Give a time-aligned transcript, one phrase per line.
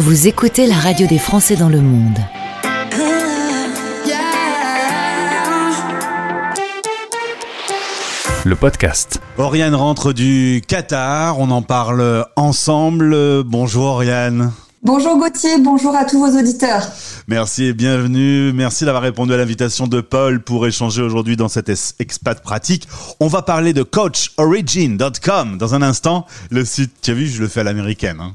[0.00, 2.18] Vous écoutez la radio des Français dans le monde.
[8.46, 9.20] Le podcast.
[9.36, 13.44] Oriane rentre du Qatar, on en parle ensemble.
[13.44, 14.52] Bonjour Oriane.
[14.82, 16.88] Bonjour Gauthier, bonjour à tous vos auditeurs.
[17.28, 18.54] Merci et bienvenue.
[18.54, 22.88] Merci d'avoir répondu à l'invitation de Paul pour échanger aujourd'hui dans cette expat pratique.
[23.20, 26.24] On va parler de coachorigin.com dans un instant.
[26.50, 28.16] Le site, tu as vu, je le fais à l'américaine.
[28.18, 28.32] Hein.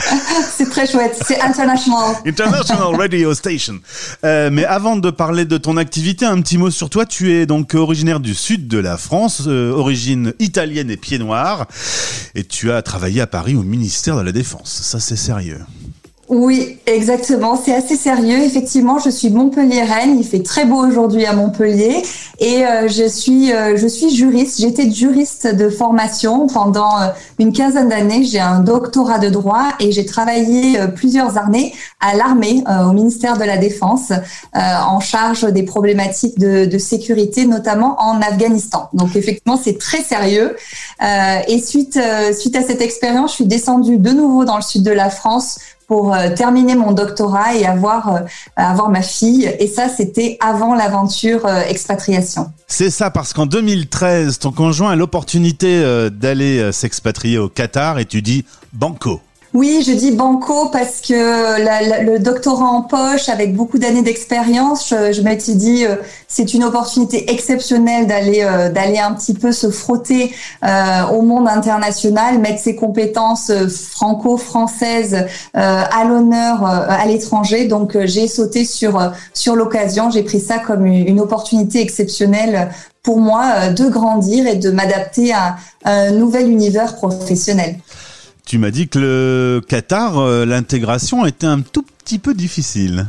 [0.56, 2.16] c'est très chouette, c'est international.
[2.26, 3.80] International Radio Station.
[4.24, 7.06] Euh, mais avant de parler de ton activité, un petit mot sur toi.
[7.06, 11.66] Tu es donc originaire du sud de la France, euh, origine italienne et pied noir,
[12.34, 14.70] et tu as travaillé à Paris au ministère de la Défense.
[14.82, 15.60] Ça, c'est sérieux.
[16.28, 17.54] Oui, exactement.
[17.54, 18.38] C'est assez sérieux.
[18.40, 20.16] Effectivement, je suis Montpellier-Rennes.
[20.18, 22.02] Il fait très beau aujourd'hui à Montpellier
[22.40, 24.60] et euh, je suis euh, je suis juriste.
[24.60, 27.06] J'étais juriste de formation pendant euh,
[27.38, 28.24] une quinzaine d'années.
[28.24, 33.44] J'ai un doctorat de droit et j'ai travaillé plusieurs années à l'armée, au ministère de
[33.44, 34.12] la Défense,
[34.54, 38.88] en charge des problématiques de, de, sécurité, notamment en Afghanistan.
[38.92, 40.56] Donc effectivement, c'est très sérieux.
[41.00, 41.98] et suite
[42.32, 45.58] suite à cette expérience, je suis descendue de nouveau dans le sud de la France
[45.86, 48.20] pour euh, terminer mon doctorat et avoir euh,
[48.56, 49.50] avoir ma fille.
[49.58, 52.50] Et ça, c'était avant l'aventure euh, expatriation.
[52.66, 58.22] C'est ça, parce qu'en 2013, ton conjoint a l'opportunité d'aller s'expatrier au Qatar et tu
[58.22, 59.20] dis banco.
[59.56, 61.14] Oui, je dis banco parce que
[62.04, 65.96] le doctorat en poche, avec beaucoup d'années d'expérience, je, m'étais dit euh,
[66.28, 71.48] c'est une opportunité exceptionnelle d'aller euh, d'aller un petit peu se frotter euh, au monde
[71.48, 77.66] international, mettre ses compétences franco-françaises à l'honneur à l'étranger.
[77.66, 82.68] Donc j'ai sauté sur sur l'occasion, j'ai pris ça comme une opportunité exceptionnelle
[83.02, 85.56] pour moi de grandir et de m'adapter à
[85.86, 87.76] un nouvel univers professionnel.
[88.46, 93.08] Tu m'as dit que le Qatar, euh, l'intégration était un tout petit peu difficile.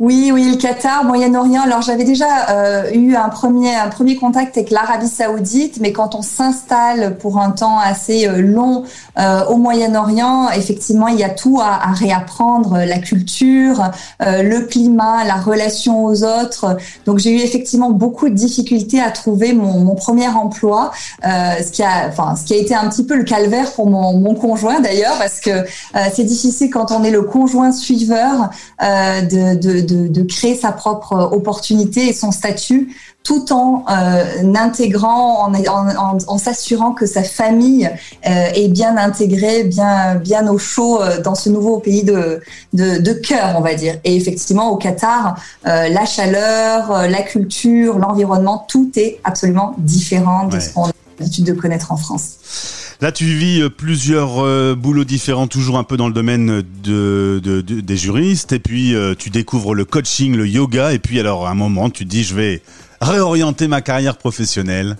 [0.00, 1.60] Oui, oui, le Qatar, Moyen-Orient.
[1.60, 6.14] Alors j'avais déjà euh, eu un premier un premier contact avec l'Arabie Saoudite, mais quand
[6.14, 8.84] on s'installe pour un temps assez euh, long
[9.18, 13.90] euh, au Moyen-Orient, effectivement, il y a tout à, réapprendre la culture,
[14.20, 16.78] le climat, la relation aux autres.
[17.04, 21.82] Donc j'ai eu effectivement beaucoup de difficultés à trouver mon, mon premier emploi, ce qui
[21.82, 24.80] a enfin ce qui a été un petit peu le calvaire pour mon, mon conjoint
[24.80, 25.64] d'ailleurs, parce que
[26.12, 28.50] c'est difficile quand on est le conjoint suiveur
[28.80, 36.38] de, de de, créer sa propre opportunité et son statut tout en euh, intégrant, en,
[36.38, 37.90] s'assurant que sa famille
[38.26, 42.40] euh, est bien intégrée, bien, bien au chaud euh, dans ce nouveau pays de,
[42.72, 43.98] de, cœur, on va dire.
[44.04, 50.70] Et effectivement, au Qatar, la chaleur, la culture, l'environnement, tout est absolument différent de ce
[50.70, 52.79] qu'on a l'habitude de connaître en France.
[53.02, 57.40] Là, tu vis euh, plusieurs euh, boulots différents, toujours un peu dans le domaine de,
[57.40, 61.50] des juristes, et puis euh, tu découvres le coaching, le yoga, et puis alors à
[61.50, 62.60] un moment, tu te dis, je vais
[63.00, 64.98] réorienter ma carrière professionnelle.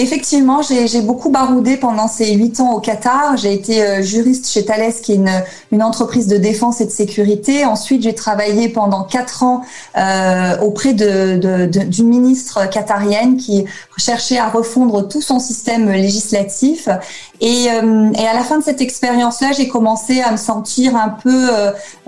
[0.00, 3.36] Effectivement, j'ai beaucoup baroudé pendant ces huit ans au Qatar.
[3.36, 5.20] J'ai été juriste chez Thales, qui est
[5.72, 7.64] une, entreprise de défense et de sécurité.
[7.64, 9.62] Ensuite, j'ai travaillé pendant quatre ans
[10.62, 13.64] auprès d'une ministre qatarienne qui
[13.98, 16.88] cherchait à refondre tout son système législatif.
[17.40, 21.10] Et, euh, et à la fin de cette expérience-là, j'ai commencé à me sentir un
[21.10, 21.50] peu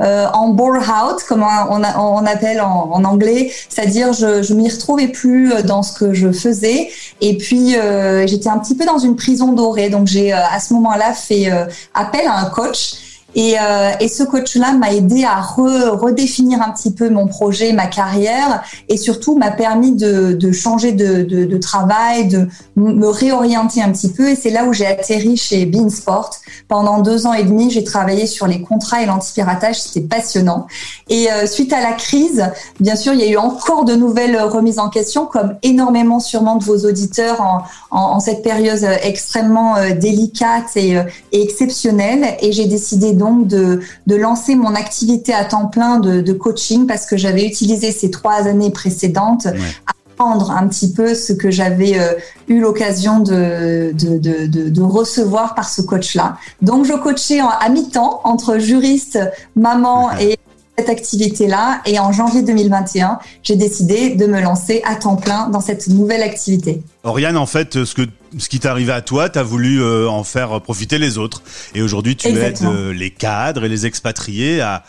[0.01, 4.69] euh, en bore out, comme on, on appelle en, en anglais, c'est-à-dire je, je m'y
[4.69, 6.91] retrouvais plus dans ce que je faisais.
[7.21, 9.91] Et puis euh, j'étais un petit peu dans une prison dorée.
[9.91, 12.95] Donc j'ai euh, à ce moment-là fait euh, appel à un coach
[13.35, 17.87] et, euh, et ce coach-là m'a aidé à redéfinir un petit peu mon projet, ma
[17.87, 23.83] carrière, et surtout m'a permis de, de changer de, de, de, travail, de me réorienter
[23.83, 24.31] un petit peu.
[24.31, 26.31] Et c'est là où j'ai atterri chez Beansport.
[26.69, 29.81] Pendant deux ans et demi, j'ai travaillé sur les contrats et l'antipiratage.
[29.81, 30.67] C'était passionnant.
[31.09, 32.45] Et euh, suite à la crise,
[32.81, 36.57] bien sûr, il y a eu encore de nouvelles remises en question, comme énormément sûrement
[36.57, 41.01] de vos auditeurs en, en, en cette période extrêmement euh, délicate et,
[41.33, 42.37] et exceptionnelle.
[42.41, 46.87] Et j'ai décidé donc de, de lancer mon activité à temps plein de, de coaching
[46.87, 51.51] parce que j'avais utilisé ces trois années précédentes à apprendre un petit peu ce que
[51.51, 52.15] j'avais euh,
[52.49, 56.39] eu l'occasion de, de, de, de, recevoir par ce coach-là.
[56.63, 59.19] Donc je coachais à mi-temps entre juriste,
[59.55, 60.39] maman et
[60.81, 61.83] cette activité-là.
[61.85, 66.23] Et en janvier 2021, j'ai décidé de me lancer à temps plein dans cette nouvelle
[66.23, 66.83] activité.
[67.05, 68.03] Oriane, en fait, ce que
[68.39, 71.43] ce qui t'est arrivé à toi, tu as voulu euh, en faire profiter les autres.
[71.75, 74.85] Et aujourd'hui, tu aides euh, les cadres et les expatriés à,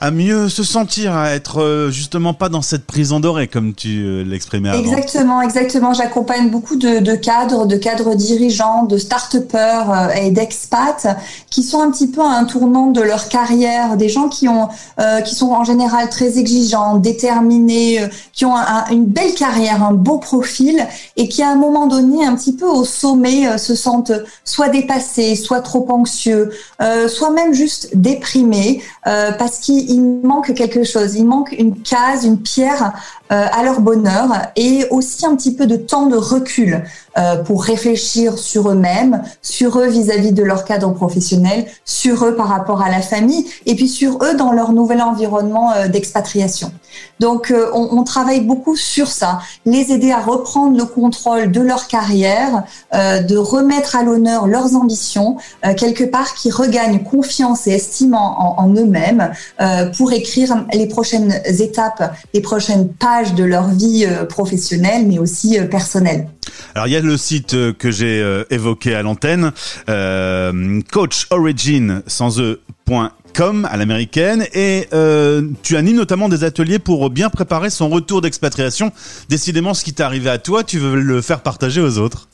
[0.00, 4.04] à mieux se sentir, à être euh, justement pas dans cette prison dorée comme tu
[4.04, 4.78] euh, l'exprimais avant.
[4.78, 5.92] Exactement, exactement.
[5.92, 11.08] J'accompagne beaucoup de, de, cadres, de cadres dirigeants, de start-upers euh, et d'expats
[11.50, 14.68] qui sont un petit peu à un tournant de leur carrière, des gens qui ont,
[15.00, 19.94] euh, qui sont en général très exigeants, déterminés, qui ont un, une belle carrière, un
[19.94, 20.86] beau profil
[21.16, 24.12] et qui à un moment donné, un petit peu au sommet, se sentent
[24.44, 26.50] soit dépassés, soit trop anxieux,
[27.08, 32.40] soit même juste déprimés parce qu'ils il manque quelque chose, il manque une case, une
[32.40, 32.92] pierre
[33.30, 36.82] à leur bonheur et aussi un petit peu de temps de recul
[37.18, 42.46] euh, pour réfléchir sur eux-mêmes, sur eux vis-à-vis de leur cadre professionnel, sur eux par
[42.46, 46.70] rapport à la famille et puis sur eux dans leur nouvel environnement euh, d'expatriation.
[47.18, 51.86] Donc on, on, travaille beaucoup sur ça, les aider à reprendre le contrôle de leur
[51.86, 55.36] carrière, de remettre à l'honneur leurs ambitions,
[55.76, 59.32] quelque part qui regagnent confiance et estime en, en eux-mêmes
[59.96, 65.58] pour écrire les prochaines étapes, les prochaines pages de leur vie euh, professionnelle, mais aussi
[65.58, 66.28] euh, personnelle.
[66.74, 69.52] Alors il y a le site euh, que j'ai évoqué à l'antenne,
[69.88, 70.80] euh,
[72.06, 72.40] sans
[73.64, 74.88] à l'américaine et
[75.62, 78.92] tu animes notamment des ateliers pour bien préparer son retour d'expatriation.
[79.28, 82.28] Décidément, ce qui t'est arrivé à toi, tu veux le faire partager aux autres.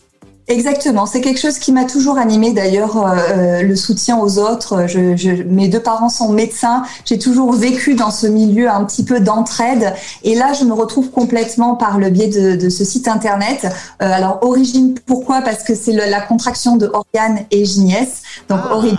[0.46, 4.87] Exactement, c'est quelque chose qui m'a toujours animé d'ailleurs, euh, euh, le soutien aux autres.
[4.87, 9.05] Je, je, mes deux parents sont médecins, j'ai toujours vécu dans ce milieu un petit
[9.05, 13.08] peu d'entraide et là je me retrouve complètement par le biais de, de ce site
[13.08, 13.64] internet.
[14.02, 15.41] Euh, alors origine, pourquoi?
[15.41, 18.23] Parce que c'est la contraction de Oriane et Giniès.
[18.50, 18.75] Donc ah.
[18.75, 18.99] origine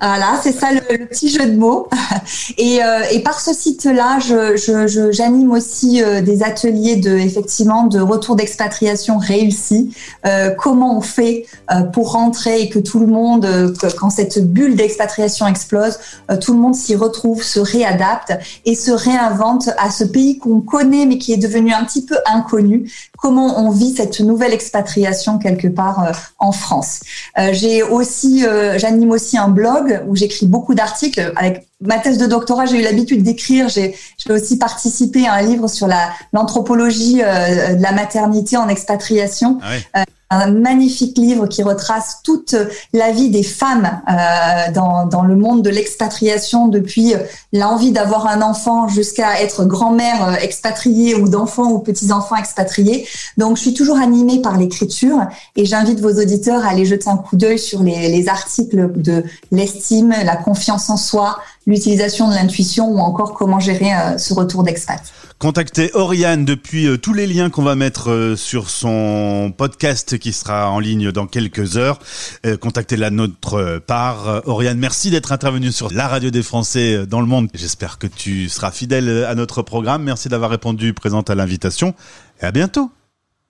[0.00, 1.88] voilà, c'est ça le, petit jeu de mots.
[2.58, 7.84] Et, euh, et par ce site-là, j'anime je, je, aussi euh, des ateliers de effectivement
[7.84, 9.94] de retour d'expatriation réussi.
[10.26, 14.52] Euh, comment on fait euh, pour rentrer et que tout le monde, euh, quand cette
[14.52, 15.98] bulle d'expatriation explose,
[16.40, 18.32] tout le monde s'y retrouve, se réadapte
[18.64, 22.16] et se réinvente à ce pays qu'on connaît mais qui est devenu un petit peu
[22.26, 22.90] inconnu.
[23.18, 27.00] Comment on vit cette nouvelle expatriation quelque part en France.
[27.50, 28.44] J'ai aussi,
[28.76, 31.32] j'anime aussi un blog où j'écris beaucoup d'articles.
[31.36, 33.68] Avec ma thèse de doctorat, j'ai eu l'habitude d'écrire.
[33.68, 33.94] J'ai
[34.30, 35.88] aussi participé à un livre sur
[36.32, 39.58] l'anthropologie euh, de la maternité en expatriation.
[39.62, 42.54] Ah euh, un magnifique livre qui retrace toute
[42.92, 47.14] la vie des femmes euh, dans, dans, le monde de l'expatriation depuis
[47.52, 53.06] l'envie d'avoir un enfant jusqu'à être grand-mère euh, expatriée ou d'enfants ou petits-enfants expatriés.
[53.38, 55.18] Donc, je suis toujours animée par l'écriture
[55.56, 60.14] et j'invite vos auditeurs à aller jeter un coup d'œil sur les articles de l'estime,
[60.24, 65.00] la confiance en soi, l'utilisation de l'intuition ou encore comment gérer euh, ce retour d'expat.
[65.38, 70.32] Contactez Oriane depuis euh, tous les liens qu'on va mettre euh, sur son podcast qui
[70.32, 72.00] sera en ligne dans quelques heures.
[72.60, 74.42] Contactez-la notre part.
[74.46, 77.48] Oriane, merci d'être intervenue sur la radio des Français dans le monde.
[77.52, 80.02] J'espère que tu seras fidèle à notre programme.
[80.02, 81.94] Merci d'avoir répondu présente à l'invitation
[82.40, 82.90] et à bientôt.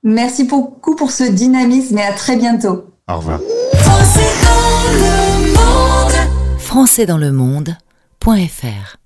[0.02, 2.86] Merci beaucoup pour ce dynamisme et à très bientôt.
[3.08, 3.40] Au revoir.
[3.74, 7.32] Français dans le monde Français dans le
[8.28, 8.98] monde.fr